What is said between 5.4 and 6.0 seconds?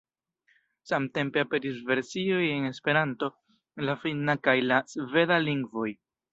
lingvoj.